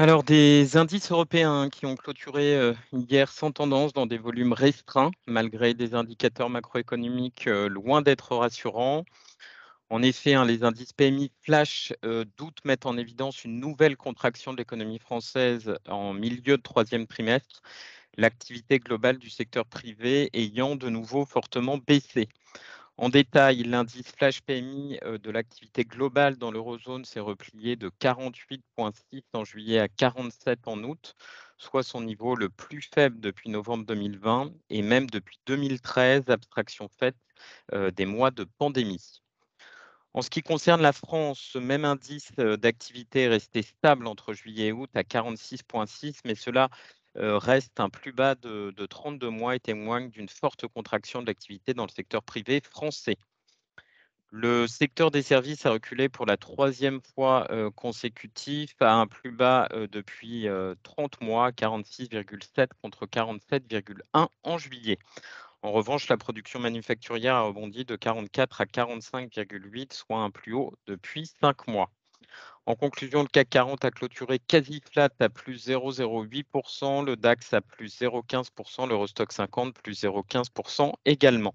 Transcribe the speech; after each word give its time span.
Alors, 0.00 0.22
des 0.24 0.78
indices 0.78 1.12
européens 1.12 1.68
qui 1.68 1.84
ont 1.84 1.94
clôturé 1.94 2.56
euh, 2.56 2.72
hier 2.90 3.30
sans 3.30 3.52
tendance 3.52 3.92
dans 3.92 4.06
des 4.06 4.16
volumes 4.16 4.54
restreints, 4.54 5.10
malgré 5.26 5.74
des 5.74 5.94
indicateurs 5.94 6.48
macroéconomiques 6.48 7.46
euh, 7.48 7.68
loin 7.68 8.00
d'être 8.00 8.34
rassurants. 8.34 9.04
En 9.90 10.02
effet, 10.02 10.32
hein, 10.34 10.46
les 10.46 10.64
indices 10.64 10.94
PMI 10.94 11.30
flash 11.42 11.92
euh, 12.06 12.24
d'août 12.38 12.56
mettent 12.64 12.86
en 12.86 12.96
évidence 12.96 13.44
une 13.44 13.60
nouvelle 13.60 13.98
contraction 13.98 14.52
de 14.52 14.56
l'économie 14.56 14.98
française 14.98 15.74
en 15.86 16.14
milieu 16.14 16.56
de 16.56 16.62
troisième 16.62 17.06
trimestre, 17.06 17.60
l'activité 18.16 18.78
globale 18.78 19.18
du 19.18 19.28
secteur 19.28 19.66
privé 19.66 20.30
ayant 20.32 20.76
de 20.76 20.88
nouveau 20.88 21.26
fortement 21.26 21.76
baissé. 21.76 22.28
En 23.00 23.08
détail, 23.08 23.62
l'indice 23.62 24.12
flash 24.12 24.42
PMI 24.42 24.98
euh, 25.04 25.16
de 25.16 25.30
l'activité 25.30 25.84
globale 25.86 26.36
dans 26.36 26.50
l'eurozone 26.50 27.06
s'est 27.06 27.18
replié 27.18 27.74
de 27.74 27.88
48,6 27.88 29.22
en 29.32 29.42
juillet 29.42 29.78
à 29.78 29.88
47 29.88 30.68
en 30.68 30.84
août, 30.84 31.16
soit 31.56 31.82
son 31.82 32.02
niveau 32.02 32.34
le 32.36 32.50
plus 32.50 32.82
faible 32.82 33.18
depuis 33.18 33.48
novembre 33.48 33.86
2020 33.86 34.52
et 34.68 34.82
même 34.82 35.08
depuis 35.08 35.40
2013, 35.46 36.28
abstraction 36.28 36.90
faite 36.90 37.16
euh, 37.72 37.90
des 37.90 38.04
mois 38.04 38.30
de 38.30 38.44
pandémie. 38.44 39.22
En 40.12 40.20
ce 40.20 40.28
qui 40.28 40.42
concerne 40.42 40.82
la 40.82 40.92
France, 40.92 41.38
ce 41.40 41.58
même 41.58 41.86
indice 41.86 42.32
euh, 42.38 42.58
d'activité 42.58 43.22
est 43.22 43.28
resté 43.28 43.62
stable 43.62 44.08
entre 44.08 44.34
juillet 44.34 44.66
et 44.66 44.72
août 44.72 44.90
à 44.92 45.04
46,6, 45.04 46.18
mais 46.26 46.34
cela 46.34 46.68
reste 47.16 47.80
un 47.80 47.90
plus 47.90 48.12
bas 48.12 48.34
de, 48.34 48.86
32 48.86 49.30
mois 49.30 49.56
et 49.56 49.60
témoigne 49.60 50.10
d'une 50.10 50.28
forte 50.28 50.66
contraction 50.66 51.22
de 51.22 51.26
l'activité 51.26 51.74
dans 51.74 51.84
le 51.84 51.90
secteur 51.90 52.22
privé 52.22 52.60
français. 52.60 53.16
Le 54.32 54.68
secteur 54.68 55.10
des 55.10 55.22
services 55.22 55.66
a 55.66 55.72
reculé 55.72 56.08
pour 56.08 56.24
la 56.24 56.36
troisième 56.36 57.00
fois 57.00 57.50
euh, 57.50 57.68
consécutive 57.72 58.74
à 58.78 58.94
un 58.94 59.08
plus 59.08 59.32
bas 59.32 59.66
euh, 59.72 59.88
depuis 59.88 60.46
30 60.84 61.20
mois, 61.20 61.50
46,7 61.50 62.68
contre 62.80 63.06
47,1 63.06 64.28
en 64.44 64.58
juillet. 64.58 64.98
En 65.62 65.72
revanche, 65.72 66.08
la 66.08 66.16
production 66.16 66.58
manufacturière 66.58 67.34
a 67.34 67.42
rebondi 67.42 67.84
de 67.84 67.94
44 67.94 68.60
à 68.62 68.64
45,8, 68.64 69.92
soit 69.92 70.20
un 70.20 70.30
plus 70.30 70.54
haut 70.54 70.72
depuis 70.86 71.26
5 71.26 71.66
mois. 71.66 71.90
En 72.66 72.74
conclusion, 72.76 73.22
le 73.22 73.28
CAC 73.28 73.50
40 73.50 73.84
a 73.84 73.90
clôturé 73.90 74.38
quasi 74.38 74.80
flat 74.92 75.10
à 75.18 75.28
plus 75.28 75.68
0,08%, 75.68 77.04
le 77.04 77.16
DAX 77.16 77.52
à 77.54 77.60
plus 77.60 78.00
0,15%, 78.00 78.88
l'Eurostock 78.88 79.32
50 79.32 79.74
plus 79.74 80.02
0,15% 80.04 80.92
également. 81.04 81.54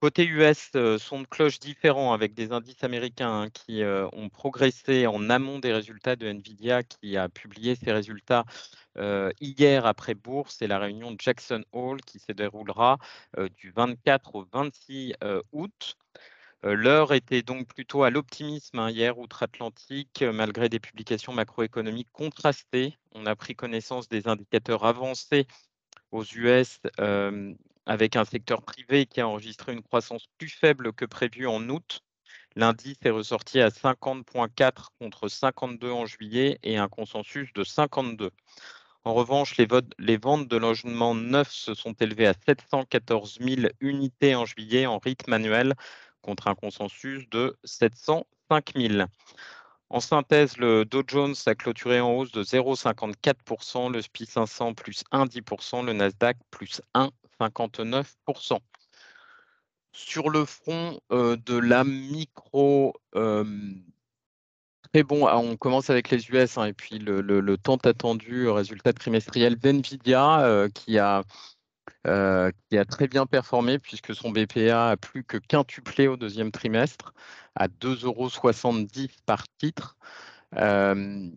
Côté 0.00 0.26
US, 0.26 0.70
euh, 0.76 0.98
son 0.98 1.22
de 1.22 1.26
cloche 1.26 1.58
différent 1.58 2.12
avec 2.12 2.34
des 2.34 2.52
indices 2.52 2.84
américains 2.84 3.42
hein, 3.44 3.48
qui 3.50 3.82
euh, 3.82 4.06
ont 4.12 4.28
progressé 4.28 5.06
en 5.06 5.30
amont 5.30 5.58
des 5.58 5.72
résultats 5.72 6.16
de 6.16 6.26
Nvidia 6.26 6.82
qui 6.82 7.16
a 7.16 7.30
publié 7.30 7.76
ses 7.76 7.92
résultats 7.92 8.44
euh, 8.98 9.32
hier 9.40 9.86
après 9.86 10.14
bourse 10.14 10.60
et 10.60 10.66
la 10.66 10.78
réunion 10.78 11.12
de 11.12 11.16
Jackson 11.18 11.64
Hole 11.72 12.02
qui 12.02 12.18
se 12.18 12.32
déroulera 12.32 12.98
du 13.56 13.70
24 13.70 14.34
au 14.34 14.46
26 14.52 15.14
août. 15.52 15.96
Euh, 16.66 16.74
l'heure 16.74 17.12
était 17.14 17.42
donc 17.42 17.68
plutôt 17.68 18.02
à 18.02 18.10
l'optimisme 18.10 18.80
hein, 18.80 18.90
hier 18.90 19.18
outre-Atlantique, 19.18 20.22
euh, 20.22 20.32
malgré 20.32 20.68
des 20.68 20.80
publications 20.80 21.32
macroéconomiques 21.32 22.10
contrastées. 22.12 22.96
On 23.12 23.24
a 23.26 23.36
pris 23.36 23.54
connaissance 23.54 24.08
des 24.08 24.26
indicateurs 24.26 24.84
avancés 24.84 25.46
aux 26.10 26.24
US 26.24 26.80
euh, 26.98 27.54
avec 27.86 28.16
un 28.16 28.24
secteur 28.24 28.62
privé 28.62 29.06
qui 29.06 29.20
a 29.20 29.28
enregistré 29.28 29.74
une 29.74 29.82
croissance 29.82 30.26
plus 30.38 30.48
faible 30.48 30.92
que 30.92 31.04
prévu 31.04 31.46
en 31.46 31.68
août. 31.68 32.00
L'indice 32.56 32.98
est 33.04 33.10
ressorti 33.10 33.60
à 33.60 33.68
50,4 33.68 34.88
contre 34.98 35.28
52 35.28 35.92
en 35.92 36.04
juillet 36.04 36.58
et 36.64 36.78
un 36.78 36.88
consensus 36.88 37.52
de 37.52 37.62
52. 37.62 38.32
En 39.04 39.14
revanche, 39.14 39.56
les, 39.56 39.68
les, 40.00 40.16
ventes 40.16 40.48
de 40.48 40.56
logements 40.56 41.14
neufs 41.14 41.52
se 41.52 41.74
sont 41.74 41.92
élevées 41.92 42.26
à 42.26 42.34
714 42.44 43.38
000 43.40 43.68
unités 43.78 44.34
en 44.34 44.46
juillet 44.46 44.86
en 44.86 44.98
rythme 44.98 45.32
annuel, 45.32 45.74
contre 46.26 46.48
un 46.48 46.56
consensus 46.56 47.28
de 47.30 47.56
705 47.62 48.72
000. 48.76 49.04
En 49.88 50.00
synthèse, 50.00 50.56
le 50.56 50.84
Dow 50.84 51.04
Jones 51.06 51.36
a 51.46 51.54
clôturé 51.54 52.00
en 52.00 52.12
hausse 52.12 52.32
de 52.32 52.42
0,54%, 52.42 53.92
le 53.92 54.02
SPI 54.02 54.26
500 54.26 54.74
plus 54.74 55.04
1,10%, 55.12 55.86
le 55.86 55.92
Nasdaq 55.92 56.36
plus 56.50 56.82
1,59%. 56.94 58.58
Sur 59.92 60.28
le 60.28 60.44
front 60.44 61.00
euh, 61.12 61.36
de 61.36 61.56
la 61.56 61.84
micro, 61.84 62.94
euh, 63.14 63.44
très 64.92 65.04
bon, 65.04 65.26
ah, 65.26 65.38
on 65.38 65.56
commence 65.56 65.88
avec 65.88 66.10
les 66.10 66.28
US 66.30 66.58
hein, 66.58 66.66
et 66.66 66.72
puis 66.72 66.98
le, 66.98 67.20
le, 67.20 67.56
tant 67.56 67.76
attendu 67.76 68.48
résultat 68.48 68.92
trimestriel 68.92 69.56
d'NVIDIA 69.56 70.40
euh, 70.40 70.68
qui 70.68 70.98
a 70.98 71.22
euh, 72.06 72.50
qui 72.68 72.78
a 72.78 72.84
très 72.84 73.08
bien 73.08 73.26
performé 73.26 73.78
puisque 73.78 74.14
son 74.14 74.30
BPA 74.30 74.90
a 74.90 74.96
plus 74.96 75.24
que 75.24 75.38
quintuplé 75.38 76.08
au 76.08 76.16
deuxième 76.16 76.52
trimestre 76.52 77.14
à 77.54 77.68
2,70 77.68 78.04
euros 78.04 78.28
par 79.26 79.44
titre. 79.58 79.96
Euh, 80.56 81.28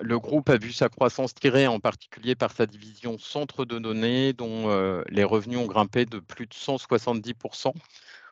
le 0.00 0.18
groupe 0.18 0.50
a 0.50 0.58
vu 0.58 0.72
sa 0.72 0.88
croissance 0.88 1.34
tirée 1.34 1.66
en 1.66 1.80
particulier 1.80 2.34
par 2.34 2.52
sa 2.52 2.66
division 2.66 3.18
centre 3.18 3.64
de 3.64 3.78
données 3.78 4.32
dont 4.32 4.68
euh, 4.70 5.02
les 5.08 5.24
revenus 5.24 5.58
ont 5.58 5.66
grimpé 5.66 6.04
de 6.04 6.18
plus 6.18 6.46
de 6.46 6.54
170% 6.54 7.72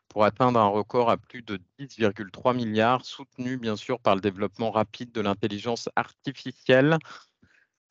pour 0.08 0.24
atteindre 0.24 0.60
un 0.60 0.68
record 0.68 1.10
à 1.10 1.16
plus 1.16 1.42
de 1.42 1.58
10,3 1.78 2.54
milliards, 2.54 3.04
soutenu 3.04 3.56
bien 3.56 3.76
sûr 3.76 3.98
par 3.98 4.14
le 4.14 4.20
développement 4.20 4.70
rapide 4.70 5.12
de 5.12 5.20
l'intelligence 5.20 5.88
artificielle, 5.96 6.98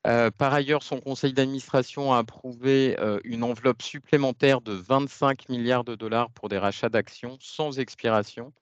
euh, 0.05 0.31
par 0.31 0.53
ailleurs, 0.53 0.83
son 0.83 0.99
conseil 0.99 1.33
d'administration 1.33 2.13
a 2.13 2.17
approuvé 2.19 2.99
euh, 2.99 3.19
une 3.23 3.43
enveloppe 3.43 3.81
supplémentaire 3.81 4.61
de 4.61 4.73
25 4.73 5.47
milliards 5.49 5.85
de 5.85 5.95
dollars 5.95 6.29
pour 6.31 6.49
des 6.49 6.57
rachats 6.57 6.89
d'actions 6.89 7.37
sans 7.39 7.79
expiration. 7.79 8.53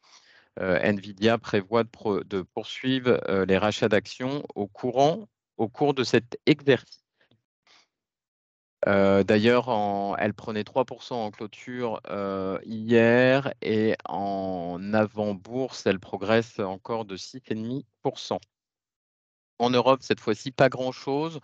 Euh, 0.60 0.80
Nvidia 0.82 1.38
prévoit 1.38 1.84
de, 1.84 2.42
poursuivre 2.54 3.20
les 3.48 3.58
rachats 3.58 3.90
d'actions 3.90 4.44
au, 4.56 4.68
cours 4.68 5.28
de 5.94 6.04
cet 6.04 6.40
exercice. 6.46 7.04
D'ailleurs, 8.86 9.70
elle 10.20 10.34
prenait 10.34 10.64
3% 10.64 11.14
en 11.14 11.32
clôture 11.32 12.02
hier 12.66 13.54
et 13.62 13.96
en 14.06 14.94
avant-bourse, 14.94 15.86
elle 15.86 16.00
progresse 16.00 16.60
encore 16.60 17.06
de 17.06 17.16
6,5%. 17.16 18.40
En 19.62 19.70
Europe, 19.70 20.00
cette 20.02 20.20
fois-ci, 20.20 20.52
pas 20.52 20.70
grand-chose. 20.70 21.40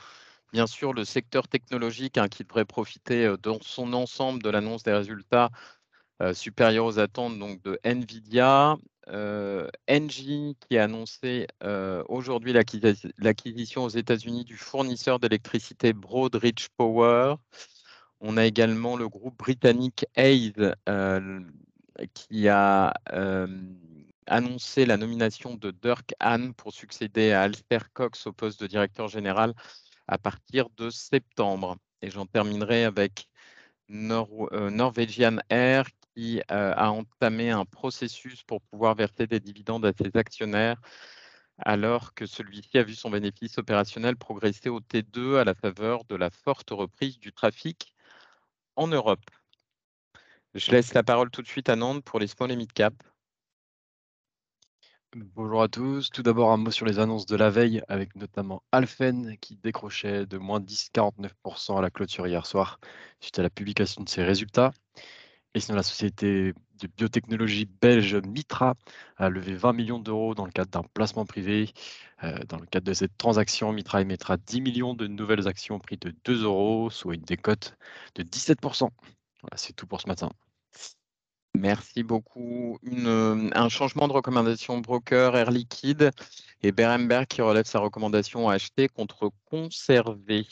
Bien 0.51 0.65
sûr, 0.65 0.91
le 0.91 1.05
secteur 1.05 1.47
technologique 1.47 2.17
hein, 2.17 2.27
qui 2.27 2.43
devrait 2.43 2.65
profiter 2.65 3.25
euh, 3.27 3.37
dans 3.37 3.59
son 3.61 3.93
ensemble 3.93 4.41
de 4.41 4.49
l'annonce 4.49 4.81
des 4.81 4.93
résultats 4.93 5.51
euh, 6.23 6.33
supérieurs 6.33 6.85
aux 6.85 6.97
attentes 6.97 7.37
donc 7.37 7.61
de 7.61 7.79
Nvidia. 7.83 8.77
Euh, 9.09 9.69
Engie 9.87 10.57
qui 10.59 10.79
a 10.79 10.85
annoncé 10.85 11.47
aujourd'hui 12.09 12.53
l'acquisition 12.53 13.83
aux 13.83 13.89
États-Unis 13.89 14.45
du 14.45 14.57
fournisseur 14.57 15.19
d'électricité 15.19 15.93
Broadridge 15.93 16.69
Power. 16.75 17.35
On 18.19 18.35
a 18.35 18.45
également 18.47 18.97
le 18.97 19.07
groupe 19.07 19.37
britannique 19.37 20.07
Aid 20.15 20.75
qui 22.13 22.49
a 22.49 22.93
annoncé 24.27 24.85
la 24.85 24.97
nomination 24.97 25.55
de 25.55 25.71
Dirk 25.71 26.13
Hahn 26.19 26.53
pour 26.53 26.73
succéder 26.73 27.31
à 27.31 27.43
Alster 27.43 27.79
Cox 27.93 28.27
au 28.27 28.33
poste 28.33 28.61
de 28.61 28.67
directeur 28.67 29.07
général 29.07 29.53
à 30.07 30.17
partir 30.17 30.69
de 30.77 30.89
septembre. 30.89 31.77
Et 32.01 32.09
j'en 32.09 32.25
terminerai 32.25 32.85
avec 32.85 33.27
euh, 33.89 34.69
Norwegian 34.69 35.37
Air 35.49 35.87
qui 36.15 36.41
euh, 36.51 36.73
a 36.75 36.91
entamé 36.91 37.51
un 37.51 37.65
processus 37.65 38.43
pour 38.43 38.61
pouvoir 38.61 38.95
verser 38.95 39.27
des 39.27 39.39
dividendes 39.39 39.85
à 39.85 39.93
ses 39.93 40.17
actionnaires 40.17 40.79
alors 41.59 42.13
que 42.13 42.25
celui-ci 42.25 42.77
a 42.77 42.83
vu 42.83 42.95
son 42.95 43.09
bénéfice 43.09 43.57
opérationnel 43.57 44.15
progresser 44.15 44.69
au 44.69 44.79
T2 44.79 45.37
à 45.37 45.43
la 45.43 45.55
faveur 45.55 46.03
de 46.05 46.15
la 46.15 46.29
forte 46.29 46.69
reprise 46.71 47.19
du 47.19 47.33
trafic 47.33 47.93
en 48.75 48.87
Europe. 48.87 49.25
Je 50.53 50.71
laisse 50.71 50.93
la 50.93 51.03
parole 51.03 51.29
tout 51.29 51.41
de 51.41 51.47
suite 51.47 51.69
à 51.69 51.75
Nantes 51.75 52.03
pour 52.03 52.19
les 52.19 52.27
small 52.27 52.51
et 52.51 52.55
mid 52.55 52.71
cap. 52.71 52.93
Bonjour 55.15 55.61
à 55.61 55.69
tous. 55.69 56.09
Tout 56.09 56.21
d'abord, 56.21 56.51
un 56.51 56.57
mot 56.57 56.69
sur 56.69 56.85
les 56.85 56.99
annonces 56.99 57.25
de 57.25 57.37
la 57.37 57.49
veille, 57.49 57.81
avec 57.87 58.15
notamment 58.17 58.61
Alphen 58.73 59.37
qui 59.39 59.55
décrochait 59.55 60.25
de 60.25 60.37
moins 60.37 60.59
10,49% 60.59 61.77
à 61.77 61.81
la 61.81 61.89
clôture 61.89 62.27
hier 62.27 62.45
soir 62.45 62.79
suite 63.21 63.39
à 63.39 63.41
la 63.41 63.49
publication 63.49 64.03
de 64.03 64.09
ses 64.09 64.23
résultats. 64.23 64.71
Et 65.53 65.61
sinon, 65.61 65.77
la 65.77 65.83
société 65.83 66.53
de 66.81 66.87
biotechnologie 66.97 67.69
belge 67.81 68.15
Mitra 68.15 68.75
a 69.15 69.29
levé 69.29 69.55
20 69.55 69.73
millions 69.73 69.99
d'euros 69.99 70.35
dans 70.35 70.45
le 70.45 70.51
cadre 70.51 70.71
d'un 70.71 70.83
placement 70.93 71.25
privé. 71.25 71.71
Euh, 72.23 72.39
dans 72.49 72.59
le 72.59 72.65
cadre 72.65 72.85
de 72.85 72.93
cette 72.93 73.17
transaction, 73.17 73.71
Mitra 73.71 74.01
émettra 74.01 74.35
10 74.35 74.59
millions 74.61 74.93
de 74.93 75.07
nouvelles 75.07 75.47
actions 75.47 75.75
au 75.75 75.79
prix 75.79 75.97
de 75.97 76.13
2 76.25 76.43
euros, 76.43 76.89
soit 76.89 77.15
une 77.15 77.21
décote 77.21 77.77
de 78.15 78.23
17%. 78.23 78.89
Voilà, 79.41 79.55
c'est 79.55 79.73
tout 79.73 79.87
pour 79.87 80.01
ce 80.01 80.07
matin. 80.07 80.31
Merci 81.59 82.03
beaucoup. 82.03 82.77
Une, 82.83 83.51
un 83.55 83.69
changement 83.69 84.07
de 84.07 84.13
recommandation 84.13 84.77
broker 84.77 85.35
Air 85.35 85.49
Liquide 85.49 86.11
et 86.61 86.71
Berenberg 86.71 87.25
qui 87.25 87.41
relève 87.41 87.65
sa 87.65 87.79
recommandation 87.79 88.47
à 88.47 88.53
acheter 88.53 88.87
contre 88.87 89.31
conserver. 89.49 90.45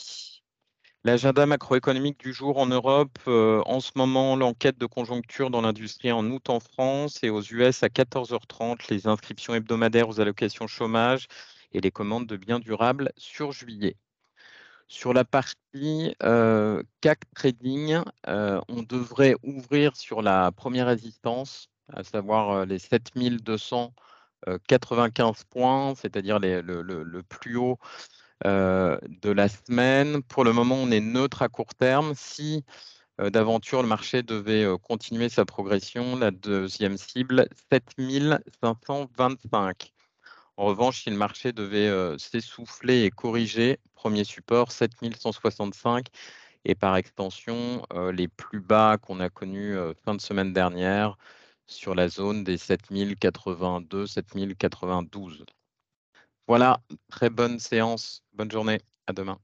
L'agenda 1.04 1.46
macroéconomique 1.46 2.20
du 2.20 2.34
jour 2.34 2.58
en 2.58 2.66
Europe, 2.66 3.20
euh, 3.28 3.62
en 3.68 3.82
ce 3.82 3.92
moment, 3.96 4.36
l'enquête 4.36 4.80
de 4.80 4.88
conjoncture 4.88 5.52
dans 5.52 5.62
l'industrie 5.62 6.12
en 6.12 6.26
août 6.26 6.50
en 6.50 6.60
France 6.60 7.24
et 7.24 7.30
aux 7.30 7.44
US 7.44 7.84
à 7.84 7.90
14h30, 7.90 8.90
les 8.90 9.06
inscriptions 9.06 9.54
hebdomadaires 9.54 10.10
aux 10.10 10.20
allocations 10.20 10.66
chômage 10.66 11.28
et 11.72 11.82
les 11.82 11.92
commandes 11.92 12.26
de 12.26 12.36
biens 12.36 12.60
durables 12.60 13.12
sur 13.16 13.52
juillet. 13.52 13.96
Sur 14.88 15.14
la 15.14 15.26
partie 15.26 16.16
euh, 16.24 16.82
CAC 17.02 17.20
Trading, 17.36 18.02
euh, 18.28 18.62
on 18.70 18.84
devrait 18.84 19.36
ouvrir 19.44 19.96
sur 19.96 20.22
la 20.22 20.52
première 20.52 20.88
résistance, 20.88 21.70
à 21.92 22.04
savoir 22.04 22.66
les 22.66 22.80
7295 22.80 25.44
points, 25.46 25.96
c'est-à-dire 25.96 26.40
le, 26.40 27.22
plus 27.24 27.58
haut 27.58 27.80
euh, 28.46 29.00
de 29.08 29.32
la 29.32 29.48
semaine. 29.48 30.22
Pour 30.24 30.44
le 30.44 30.52
moment, 30.54 30.76
on 30.76 30.92
est 30.92 31.00
neutre 31.00 31.42
à 31.42 31.48
court 31.48 31.74
terme. 31.74 32.14
Si 32.16 32.66
euh, 33.22 33.30
d'aventure 33.30 33.82
le 33.82 33.88
marché 33.88 34.24
devait 34.24 34.66
euh, 34.66 34.78
continuer 34.78 35.30
sa 35.30 35.46
progression, 35.46 36.18
la 36.18 36.32
deuxième 36.32 36.98
cible, 36.98 37.48
7525. 37.72 39.95
En 40.58 40.66
revanche, 40.66 41.04
si 41.04 41.10
le 41.10 41.18
marché 41.18 41.52
devait 41.52 42.18
s'essouffler 42.18 43.04
et 43.04 43.12
corriger, 43.12 43.80
premier 43.94 44.24
support 44.24 44.72
7165 44.72 46.08
et 46.64 46.76
par 46.76 46.96
extension 46.96 47.86
les 48.14 48.28
plus 48.28 48.62
bas 48.62 48.98
qu'on 48.98 49.20
a 49.20 49.30
connus 49.30 49.76
fin 50.06 50.16
de 50.16 50.22
semaine 50.22 50.54
dernière 50.54 51.18
sur 51.68 51.96
la 51.96 52.08
zone 52.08 52.44
des 52.44 52.58
7082, 52.58 54.08
7092. 54.08 55.46
Voilà, 56.48 56.80
très 57.10 57.30
bonne 57.30 57.60
séance. 57.60 58.24
Bonne 58.34 58.52
journée. 58.52 58.80
À 59.08 59.14
demain. 59.14 59.40